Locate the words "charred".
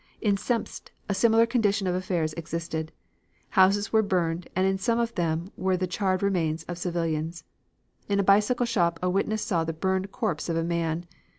5.85-6.23